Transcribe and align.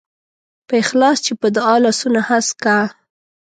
په 0.67 0.73
اخلاص 0.83 1.17
چې 1.25 1.33
په 1.41 1.47
دعا 1.55 1.75
لاسونه 1.85 2.19
هسک 2.29 2.55
کا. 2.63 2.77